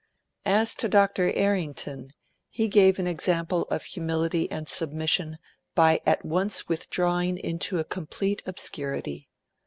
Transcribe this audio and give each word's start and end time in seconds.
As 0.47 0.73
to 0.77 0.89
Dr. 0.89 1.31
Errington, 1.35 2.13
he 2.49 2.67
gave 2.67 2.97
an 2.97 3.05
example 3.05 3.67
of 3.69 3.83
humility 3.83 4.49
and 4.49 4.67
submission 4.67 5.37
by 5.75 6.01
at 6.07 6.25
once 6.25 6.67
withdrawing 6.67 7.37
into 7.37 7.77
a 7.77 7.83
complete 7.83 8.41
obscurity. 8.47 9.29